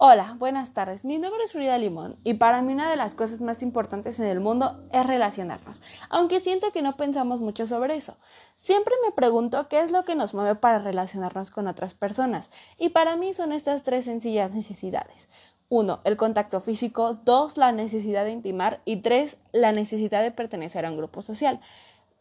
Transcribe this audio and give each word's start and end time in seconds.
Hola, 0.00 0.36
buenas 0.38 0.74
tardes. 0.74 1.04
Mi 1.04 1.18
nombre 1.18 1.42
es 1.42 1.50
Frida 1.50 1.76
Limón 1.76 2.20
y 2.22 2.34
para 2.34 2.62
mí 2.62 2.72
una 2.72 2.88
de 2.88 2.94
las 2.94 3.16
cosas 3.16 3.40
más 3.40 3.62
importantes 3.62 4.20
en 4.20 4.26
el 4.26 4.38
mundo 4.38 4.80
es 4.92 5.04
relacionarnos, 5.04 5.82
aunque 6.08 6.38
siento 6.38 6.70
que 6.70 6.82
no 6.82 6.96
pensamos 6.96 7.40
mucho 7.40 7.66
sobre 7.66 7.96
eso. 7.96 8.16
Siempre 8.54 8.94
me 9.04 9.10
pregunto 9.10 9.66
qué 9.66 9.80
es 9.80 9.90
lo 9.90 10.04
que 10.04 10.14
nos 10.14 10.34
mueve 10.34 10.54
para 10.54 10.78
relacionarnos 10.78 11.50
con 11.50 11.66
otras 11.66 11.94
personas 11.94 12.52
y 12.78 12.90
para 12.90 13.16
mí 13.16 13.34
son 13.34 13.50
estas 13.50 13.82
tres 13.82 14.04
sencillas 14.04 14.52
necesidades. 14.52 15.28
Uno, 15.68 15.98
el 16.04 16.16
contacto 16.16 16.60
físico, 16.60 17.14
dos, 17.24 17.56
la 17.56 17.72
necesidad 17.72 18.24
de 18.24 18.30
intimar 18.30 18.80
y 18.84 18.98
tres, 18.98 19.36
la 19.50 19.72
necesidad 19.72 20.22
de 20.22 20.30
pertenecer 20.30 20.86
a 20.86 20.90
un 20.90 20.96
grupo 20.96 21.22
social. 21.22 21.58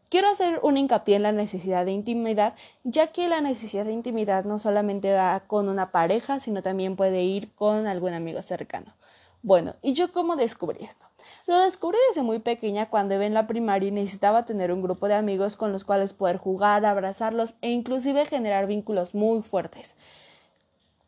Quiero 0.09 0.29
hacer 0.29 0.61
un 0.63 0.77
hincapié 0.77 1.17
en 1.17 1.23
la 1.23 1.33
necesidad 1.33 1.83
de 1.83 1.91
intimidad, 1.91 2.53
ya 2.85 3.07
que 3.07 3.27
la 3.27 3.41
necesidad 3.41 3.83
de 3.83 3.91
intimidad 3.91 4.45
no 4.45 4.57
solamente 4.57 5.13
va 5.13 5.41
con 5.41 5.67
una 5.67 5.91
pareja, 5.91 6.39
sino 6.39 6.63
también 6.63 6.95
puede 6.95 7.23
ir 7.23 7.53
con 7.55 7.87
algún 7.87 8.13
amigo 8.13 8.41
cercano. 8.41 8.93
Bueno, 9.43 9.75
¿y 9.81 9.93
yo 9.93 10.13
cómo 10.13 10.37
descubrí 10.37 10.85
esto? 10.85 11.05
Lo 11.45 11.59
descubrí 11.59 11.97
desde 12.07 12.23
muy 12.23 12.39
pequeña 12.39 12.89
cuando 12.89 13.15
iba 13.15 13.25
en 13.25 13.33
la 13.33 13.47
primaria 13.47 13.89
y 13.89 13.91
necesitaba 13.91 14.45
tener 14.45 14.71
un 14.71 14.81
grupo 14.81 15.09
de 15.09 15.15
amigos 15.15 15.57
con 15.57 15.73
los 15.73 15.83
cuales 15.83 16.13
poder 16.13 16.37
jugar, 16.37 16.85
abrazarlos 16.85 17.55
e 17.61 17.71
inclusive 17.71 18.25
generar 18.25 18.65
vínculos 18.65 19.13
muy 19.13 19.41
fuertes. 19.41 19.95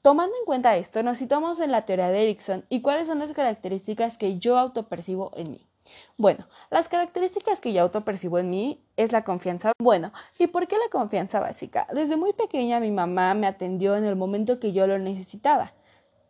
Tomando 0.01 0.35
en 0.37 0.45
cuenta 0.45 0.75
esto, 0.75 1.03
nos 1.03 1.17
citamos 1.17 1.61
en 1.61 1.71
la 1.71 1.85
teoría 1.85 2.09
de 2.09 2.23
Erickson 2.23 2.65
y 2.67 2.81
cuáles 2.81 3.07
son 3.07 3.19
las 3.19 3.31
características 3.31 4.17
que 4.17 4.39
yo 4.39 4.57
autopercibo 4.57 5.31
en 5.35 5.51
mí. 5.51 5.68
Bueno, 6.17 6.47
las 6.69 6.89
características 6.89 7.59
que 7.59 7.73
yo 7.73 7.81
autopercibo 7.81 8.39
en 8.39 8.49
mí 8.49 8.83
es 8.97 9.11
la 9.11 9.23
confianza. 9.23 9.71
Bueno, 9.79 10.11
¿y 10.37 10.47
por 10.47 10.67
qué 10.67 10.77
la 10.77 10.89
confianza 10.91 11.39
básica? 11.39 11.87
Desde 11.93 12.17
muy 12.17 12.33
pequeña 12.33 12.79
mi 12.79 12.91
mamá 12.91 13.33
me 13.33 13.47
atendió 13.47 13.95
en 13.95 14.05
el 14.05 14.15
momento 14.15 14.59
que 14.59 14.73
yo 14.73 14.87
lo 14.87 14.99
necesitaba. 14.99 15.73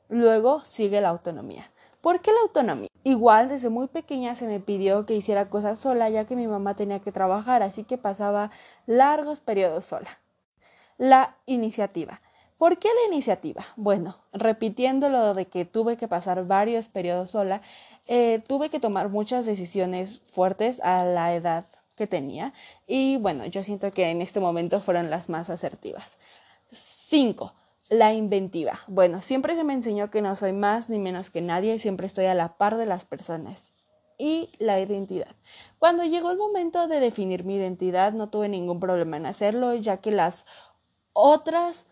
Luego 0.09 0.63
sigue 0.65 1.01
la 1.01 1.09
autonomía. 1.09 1.69
¿Por 2.01 2.21
qué 2.21 2.31
la 2.31 2.41
autonomía? 2.41 2.89
Igual 3.03 3.49
desde 3.49 3.69
muy 3.69 3.87
pequeña 3.87 4.35
se 4.35 4.47
me 4.47 4.59
pidió 4.59 5.05
que 5.05 5.15
hiciera 5.15 5.49
cosas 5.49 5.79
sola 5.79 6.09
ya 6.09 6.25
que 6.25 6.35
mi 6.35 6.47
mamá 6.47 6.75
tenía 6.75 6.99
que 6.99 7.11
trabajar, 7.11 7.63
así 7.63 7.83
que 7.83 7.97
pasaba 7.97 8.51
largos 8.85 9.39
periodos 9.39 9.85
sola. 9.85 10.09
La 10.97 11.37
iniciativa. 11.45 12.21
¿Por 12.59 12.77
qué 12.77 12.89
la 12.89 13.13
iniciativa? 13.13 13.63
Bueno, 13.77 14.17
repitiendo 14.33 15.07
lo 15.07 15.33
de 15.33 15.45
que 15.45 15.63
tuve 15.63 15.95
que 15.95 16.09
pasar 16.09 16.45
varios 16.45 16.89
periodos 16.89 17.31
sola, 17.31 17.61
eh, 18.05 18.43
tuve 18.47 18.67
que 18.67 18.81
tomar 18.81 19.07
muchas 19.07 19.45
decisiones 19.45 20.19
fuertes 20.29 20.81
a 20.81 21.05
la 21.05 21.33
edad 21.33 21.63
que 21.95 22.05
tenía 22.05 22.53
y 22.85 23.15
bueno, 23.15 23.45
yo 23.45 23.63
siento 23.63 23.91
que 23.91 24.09
en 24.09 24.21
este 24.21 24.41
momento 24.41 24.81
fueron 24.81 25.09
las 25.09 25.29
más 25.29 25.49
asertivas. 25.49 26.17
Cinco, 26.69 27.53
la 27.87 28.13
inventiva. 28.13 28.81
Bueno, 28.87 29.21
siempre 29.21 29.55
se 29.55 29.63
me 29.63 29.71
enseñó 29.71 30.11
que 30.11 30.21
no 30.21 30.35
soy 30.35 30.51
más 30.51 30.89
ni 30.89 30.99
menos 30.99 31.29
que 31.29 31.41
nadie 31.41 31.75
y 31.75 31.79
siempre 31.79 32.07
estoy 32.07 32.25
a 32.25 32.33
la 32.33 32.57
par 32.57 32.75
de 32.75 32.85
las 32.85 33.05
personas. 33.05 33.71
Y 34.17 34.49
la 34.59 34.81
identidad. 34.81 35.33
Cuando 35.77 36.03
llegó 36.03 36.29
el 36.31 36.37
momento 36.37 36.89
de 36.89 36.99
definir 36.99 37.45
mi 37.45 37.55
identidad, 37.55 38.11
no 38.11 38.27
tuve 38.27 38.49
ningún 38.49 38.81
problema 38.81 39.15
en 39.15 39.25
hacerlo, 39.25 39.75
ya 39.75 40.01
que 40.01 40.11
las 40.11 40.45
otras 41.13 41.85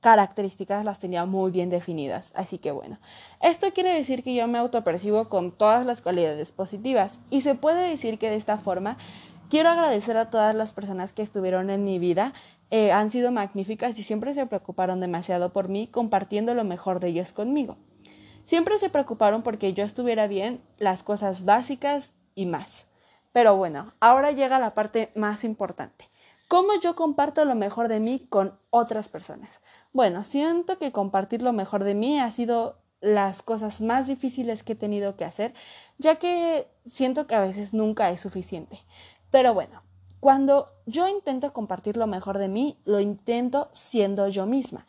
características 0.00 0.84
las 0.84 0.98
tenía 0.98 1.24
muy 1.24 1.50
bien 1.50 1.70
definidas. 1.70 2.32
Así 2.34 2.58
que 2.58 2.70
bueno, 2.70 2.98
esto 3.40 3.70
quiere 3.72 3.94
decir 3.94 4.22
que 4.22 4.34
yo 4.34 4.46
me 4.48 4.58
autopercibo 4.58 5.28
con 5.28 5.52
todas 5.52 5.86
las 5.86 6.00
cualidades 6.00 6.52
positivas 6.52 7.20
y 7.30 7.42
se 7.42 7.54
puede 7.54 7.88
decir 7.88 8.18
que 8.18 8.30
de 8.30 8.36
esta 8.36 8.58
forma 8.58 8.96
quiero 9.48 9.70
agradecer 9.70 10.16
a 10.16 10.30
todas 10.30 10.54
las 10.54 10.72
personas 10.72 11.12
que 11.12 11.22
estuvieron 11.22 11.70
en 11.70 11.84
mi 11.84 11.98
vida. 11.98 12.32
Eh, 12.70 12.90
han 12.90 13.10
sido 13.10 13.32
magníficas 13.32 13.98
y 13.98 14.02
siempre 14.02 14.34
se 14.34 14.46
preocuparon 14.46 15.00
demasiado 15.00 15.52
por 15.52 15.68
mí 15.68 15.86
compartiendo 15.86 16.54
lo 16.54 16.64
mejor 16.64 17.00
de 17.00 17.08
ellos 17.08 17.32
conmigo. 17.32 17.76
Siempre 18.44 18.78
se 18.78 18.88
preocuparon 18.88 19.42
porque 19.42 19.72
yo 19.72 19.84
estuviera 19.84 20.26
bien, 20.26 20.62
las 20.78 21.02
cosas 21.02 21.44
básicas 21.44 22.14
y 22.34 22.46
más. 22.46 22.86
Pero 23.30 23.56
bueno, 23.56 23.94
ahora 24.00 24.32
llega 24.32 24.58
la 24.58 24.74
parte 24.74 25.12
más 25.14 25.44
importante 25.44 26.11
¿Cómo 26.52 26.78
yo 26.82 26.94
comparto 26.94 27.46
lo 27.46 27.54
mejor 27.54 27.88
de 27.88 27.98
mí 27.98 28.26
con 28.28 28.58
otras 28.68 29.08
personas? 29.08 29.62
Bueno, 29.94 30.22
siento 30.22 30.76
que 30.76 30.92
compartir 30.92 31.40
lo 31.40 31.54
mejor 31.54 31.82
de 31.82 31.94
mí 31.94 32.20
ha 32.20 32.30
sido 32.30 32.76
las 33.00 33.40
cosas 33.40 33.80
más 33.80 34.06
difíciles 34.06 34.62
que 34.62 34.74
he 34.74 34.76
tenido 34.76 35.16
que 35.16 35.24
hacer, 35.24 35.54
ya 35.96 36.16
que 36.16 36.68
siento 36.84 37.26
que 37.26 37.36
a 37.36 37.40
veces 37.40 37.72
nunca 37.72 38.10
es 38.10 38.20
suficiente. 38.20 38.80
Pero 39.30 39.54
bueno, 39.54 39.82
cuando 40.20 40.68
yo 40.84 41.08
intento 41.08 41.54
compartir 41.54 41.96
lo 41.96 42.06
mejor 42.06 42.36
de 42.36 42.48
mí, 42.48 42.78
lo 42.84 43.00
intento 43.00 43.70
siendo 43.72 44.28
yo 44.28 44.44
misma. 44.44 44.84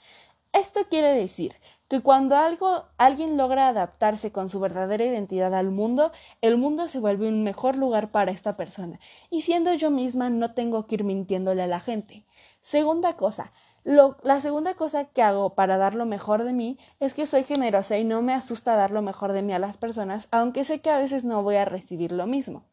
Esto 0.53 0.87
quiere 0.87 1.15
decir 1.15 1.55
que 1.87 2.01
cuando 2.01 2.37
algo, 2.37 2.85
alguien 2.99 3.37
logra 3.37 3.67
adaptarse 3.67 4.31
con 4.31 4.49
su 4.49 4.59
verdadera 4.59 5.03
identidad 5.03 5.55
al 5.55 5.71
mundo, 5.71 6.11
el 6.41 6.57
mundo 6.57 6.87
se 6.87 6.99
vuelve 6.99 7.27
un 7.27 7.43
mejor 7.43 7.75
lugar 7.75 8.11
para 8.11 8.31
esta 8.31 8.55
persona. 8.55 8.99
Y 9.31 9.41
siendo 9.41 9.73
yo 9.73 9.89
misma 9.89 10.29
no 10.29 10.53
tengo 10.53 10.85
que 10.85 10.95
ir 10.95 11.03
mintiéndole 11.03 11.63
a 11.63 11.67
la 11.67 11.79
gente. 11.79 12.27
Segunda 12.61 13.17
cosa, 13.17 13.51
la 13.83 14.41
segunda 14.41 14.75
cosa 14.75 15.05
que 15.05 15.23
hago 15.23 15.55
para 15.55 15.77
dar 15.77 15.95
lo 15.95 16.05
mejor 16.05 16.43
de 16.43 16.53
mí 16.53 16.77
es 16.99 17.15
que 17.15 17.25
soy 17.25 17.43
generosa 17.43 17.97
y 17.97 18.03
no 18.03 18.21
me 18.21 18.35
asusta 18.35 18.75
dar 18.75 18.91
lo 18.91 19.01
mejor 19.01 19.33
de 19.33 19.41
mí 19.41 19.53
a 19.53 19.59
las 19.59 19.77
personas, 19.77 20.27
aunque 20.29 20.63
sé 20.63 20.81
que 20.81 20.91
a 20.91 20.99
veces 20.99 21.23
no 21.23 21.41
voy 21.41 21.55
a 21.55 21.65
recibir 21.65 22.11
lo 22.11 22.27
mismo. 22.27 22.63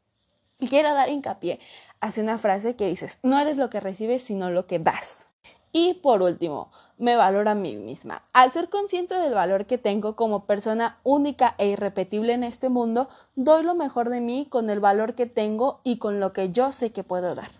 Y 0.58 0.68
quiero 0.68 0.92
dar 0.92 1.08
hincapié 1.08 1.60
hacia 2.00 2.22
una 2.22 2.36
frase 2.36 2.76
que 2.76 2.88
dices, 2.88 3.18
no 3.22 3.40
eres 3.40 3.56
lo 3.56 3.70
que 3.70 3.80
recibes, 3.80 4.22
sino 4.22 4.50
lo 4.50 4.66
que 4.66 4.78
das. 4.78 5.29
Y 5.72 5.94
por 5.94 6.22
último, 6.22 6.70
me 6.98 7.16
valoro 7.16 7.50
a 7.50 7.54
mí 7.54 7.76
misma. 7.76 8.22
Al 8.32 8.50
ser 8.50 8.68
consciente 8.68 9.14
del 9.14 9.34
valor 9.34 9.66
que 9.66 9.78
tengo 9.78 10.16
como 10.16 10.44
persona 10.44 10.98
única 11.02 11.54
e 11.58 11.68
irrepetible 11.68 12.34
en 12.34 12.44
este 12.44 12.68
mundo, 12.68 13.08
doy 13.36 13.62
lo 13.62 13.74
mejor 13.74 14.10
de 14.10 14.20
mí 14.20 14.46
con 14.48 14.68
el 14.68 14.80
valor 14.80 15.14
que 15.14 15.26
tengo 15.26 15.80
y 15.82 15.98
con 15.98 16.20
lo 16.20 16.32
que 16.32 16.50
yo 16.50 16.72
sé 16.72 16.92
que 16.92 17.04
puedo 17.04 17.34
dar. 17.34 17.50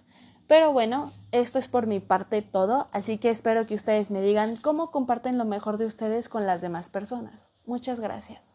Pero 0.47 0.73
bueno, 0.73 1.13
esto 1.31 1.59
es 1.59 1.69
por 1.69 1.87
mi 1.87 2.01
parte 2.01 2.43
todo, 2.43 2.89
así 2.93 3.19
que 3.19 3.31
espero 3.31 3.67
que 3.67 3.77
ustedes 3.77 4.11
me 4.11 4.21
digan 4.21 4.57
cómo 4.57 4.91
comparten 4.91 5.39
lo 5.39 5.45
mejor 5.45 5.79
de 5.79 5.87
ustedes 5.87 6.29
con 6.29 6.45
las 6.45 6.61
demás 6.61 6.89
personas. 6.89 7.35
Muchas 7.67 8.01
gracias. 8.01 8.50